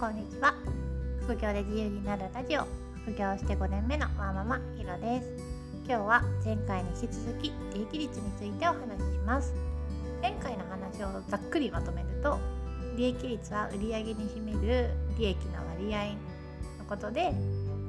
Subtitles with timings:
[0.00, 0.54] こんにちは。
[1.20, 2.62] 副業で自由になるラジオ。
[3.04, 5.30] 副業して5年目のワーママひろです。
[5.86, 9.52] 今日は前回に引き続き利益率についてお話しします。
[10.22, 12.38] 前回の話をざっくりまとめると
[12.96, 14.88] 利益率は売上に占める
[15.18, 16.14] 利益の割合
[16.78, 17.34] のことで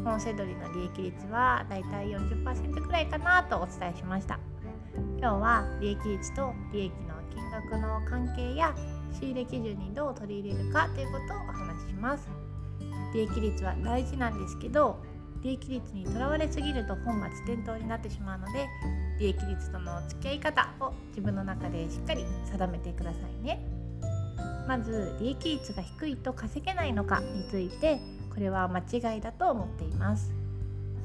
[0.04, 4.38] 本セドリの利益率はだいたい40%くらいかなとお伝えしました。
[5.18, 8.76] 今日は利益率と利益の金額の関係や
[9.14, 12.28] 仕入れ基準にどう取り入れるかということをお話しします。
[13.14, 14.98] 利益率は大事なんですけど
[15.44, 18.68] 利益率にとらわれすぎると本末転倒になってしまうので
[19.20, 23.60] 利益率との付き合い方を自分の中でしっかり定めてくださいね。
[24.68, 28.00] まず利益率が低いと稼げないのかについて
[28.34, 30.41] これは間違いだと思っています。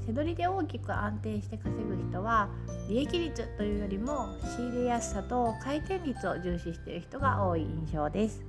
[0.06, 2.48] 手取りで大きく安定して稼ぐ人は
[2.88, 8.44] 利益率というよりも仕入れやすさと回転率を重視している人が多い印象です。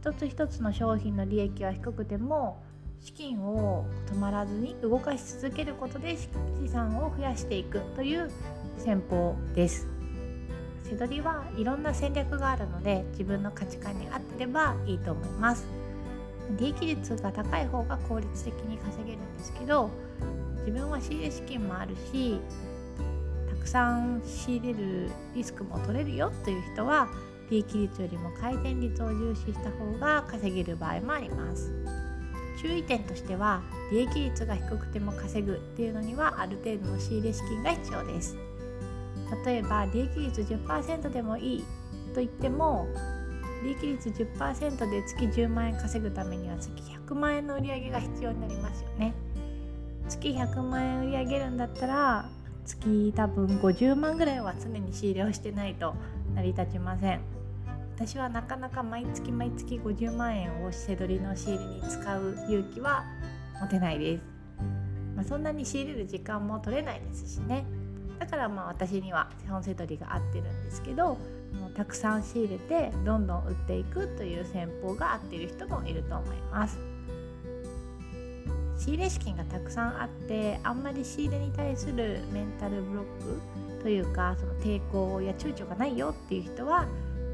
[0.00, 2.62] 一つ一つの商品の利益は低くても
[3.00, 6.28] 資金を止まらずに動かし続けることで資
[6.68, 8.30] 産を増やしていくという
[8.78, 9.88] 戦法です。
[10.84, 15.66] 背取りはいろんな戦略があるので自分の価値観に合ってればいいと思います。
[16.60, 19.90] 利益率が高い方が効率的に稼げるんですけど
[20.66, 22.40] 自分は仕入れ資金もあるし
[23.48, 27.08] たくさん仕入れるリスクも取れるよという人は
[27.48, 31.72] 利益率よりも回転率を重視した方が稼げる場合もあります。
[32.60, 38.36] 注意点としては利益率が低くても稼ぐっていうのにはある程度の仕入れ資金が必要です。
[39.44, 41.64] 例えば利益率10%でもいい
[42.12, 42.88] と言っても
[43.62, 49.14] 利益率10%で月10万円稼ぐためには月100万円の売り上げが必要になりますよね。
[50.08, 52.28] 月100万円売り上げるんだったら
[52.64, 55.94] 月多分50万ぐらいは常に仕入れをしてないと
[56.34, 57.20] 成り立ちません。
[57.96, 63.04] 私はなかなか毎月毎月50万円をせどりの仕入れに使う勇気は
[63.58, 64.22] 持てないです、
[65.16, 67.64] まあ、そんなに仕入れる時間も取れないですしね。
[68.18, 71.16] だからまあ私には本セドリが合ってるんですけど
[71.58, 76.78] もうたくさん仕入れてどんどん売っていくという戦法が合っている人もいると思います。
[78.78, 83.04] 仕入れ資金がたくさんあってあんまり仕入れに対するメンタルブロッ
[83.78, 86.86] クというかその抵抗や躊躇がないよっていう人は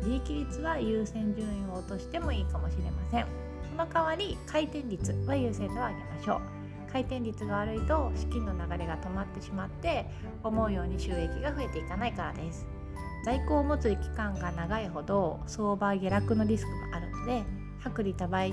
[0.05, 3.27] 利益率は優先順位を落としてもいいかもしれません。
[3.71, 6.41] その代わり回転率は優先度を上げましょう。
[6.93, 10.07] 回転率が悪いと資金の流れが止まってしまって
[10.45, 12.67] 思うように収益が増えていかないからです。
[13.25, 17.45] 在庫を持つ期間が長いほど相場下落のリスクもあるので
[17.85, 18.53] 薄利多売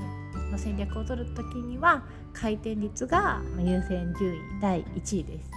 [0.52, 2.04] の戦略を取る時には
[2.34, 5.52] 回転率が優先順位第1位です。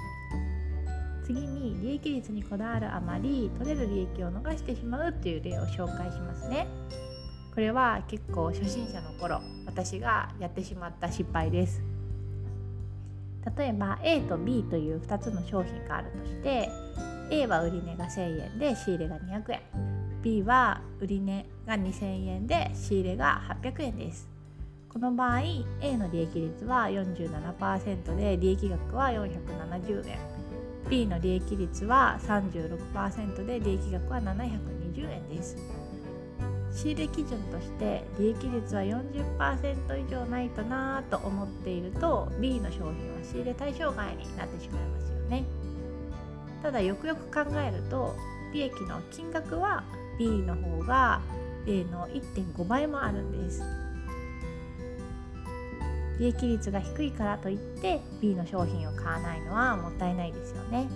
[1.25, 6.67] 次に利益率にこだわるあまり取れる利益を逃してしまうっていう例を紹介しますね。
[7.55, 11.83] これは結構初心者の頃私がやってしまった失敗です。
[13.57, 16.69] 例えば A と B という2つの商品があるとして
[17.31, 19.92] A は売値が1000円で仕入れが200円。
[20.23, 24.29] B は売値が2000円で仕入れが800円です。
[24.89, 25.41] この場合
[25.81, 30.19] A の利益率は47%で利益額は470円。
[30.89, 35.57] B の利益率は36%で利益額は720円です。
[36.73, 45.45] 仕入れ基準として利益率は40%以上ないとなと思っていると B の商品は仕入れ対象外になってしまいますよね。
[46.63, 48.15] ただよくよく考えると
[48.53, 49.83] 利益の金額は
[50.19, 51.21] B の方が
[51.67, 53.63] A の1.5倍もあるんです。
[56.19, 60.89] 利益率が低いからといって B の商品を買わないのはもったいないですよね。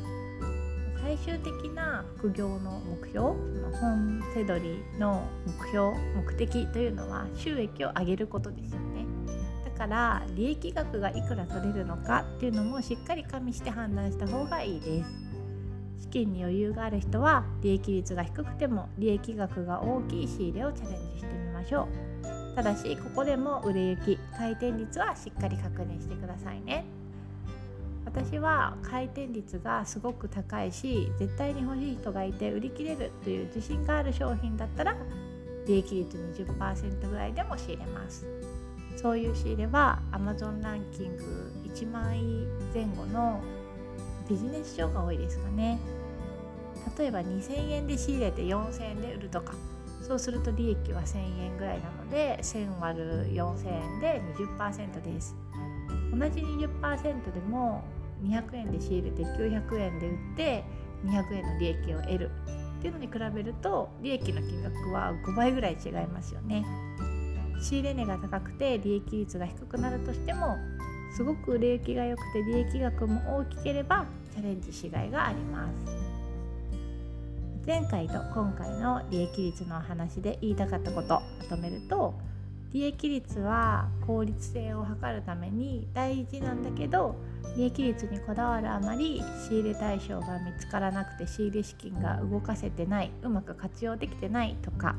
[1.03, 9.07] 最終的な副業の目標その本セドリの目標目的というのは収益を上げることですよね。
[9.65, 15.26] だから利益額がいくら取れるのかっていうのもしっかり加味して判断した方がいいです。
[15.99, 21.89] 資金に余裕がある人は利益率が低くても利益額が大きい仕入れをチャレンジしてみましょ
[22.23, 22.55] う。
[22.55, 26.85] ただしここでも売れ行き回転率はしっかり確認してくださいね。
[28.05, 34.97] 私は回転率がすごく高いし絶対に欲しい人がいて売り切れるという自信がある商品だったら
[35.67, 38.25] 利益率20%ぐらいでも仕入れます。
[38.97, 43.41] そういう仕入れは Amazon ランキング1万位前後の
[44.29, 45.79] ビジネス書が多いですかね。
[46.99, 49.55] 例えば2000円で仕入れて4000円で売るとか。
[50.03, 54.23] そうすると利益は1000円ぐらいなので1000割る4000円で
[54.59, 55.35] 20%です。
[56.13, 57.83] 同じ20%でも
[58.23, 60.65] 200円で仕入れて900円で売って
[61.05, 62.31] 200円の利益を得る。
[62.79, 66.65] っていうのに比べると利益の金額は5倍ぐらい違いますよね。
[67.61, 70.57] 仕入れ値が高くて利益率が低くなるとしても
[71.17, 74.05] すごく売れ行きが良くて利益額も大きければ
[74.35, 76.07] チャレンジしがいがあります。
[77.67, 82.15] 前回と今回の利益率の話で言いたかったことまとめると
[82.73, 87.17] 利益率は効率性を図るために大事なんだけど
[87.57, 94.95] 利益率にこだわるあまり仕入れ対象が見つからなくて仕入れ資金が動かせてないうまく活用できてないとか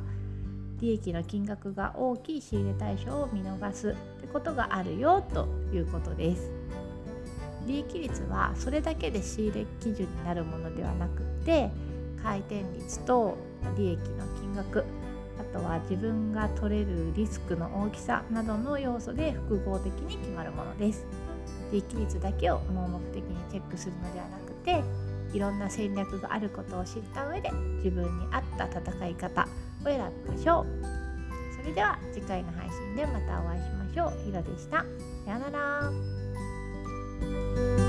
[0.80, 6.52] 利益の金額が大きい仕入れ対象を見逃すってことがあるよということです。
[7.66, 11.70] 利益率はそれだけで仕入れ基準になるものではなくて
[12.24, 13.38] 回転率と
[13.78, 14.86] 利益の金額
[15.38, 21.06] あとは自分が取れるリスクの大きさなどの要素で複合的に決まるものです。
[21.72, 24.82] 利益率だけを盲目的にチェックするのではなくて
[25.34, 29.48] いろんな戦略があることを知った上で自分に合った戦い方
[29.90, 30.66] 選びましょう。
[31.60, 34.24] それでは次回の配信でまたお会いしましょう。
[34.26, 34.86] ひろでした。
[35.26, 35.58] さような
[37.82, 37.87] ら。